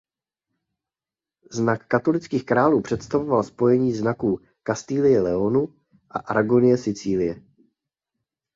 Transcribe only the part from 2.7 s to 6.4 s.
představoval spojení znaků Kastilie–Leónu a